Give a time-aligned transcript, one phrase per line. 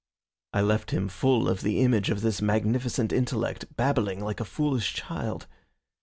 [0.51, 4.95] I left him full of the image of this magnificent intellect babbling like a foolish
[4.95, 5.45] child.